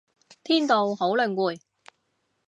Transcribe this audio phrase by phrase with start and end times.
[0.43, 1.61] 天道好輪迴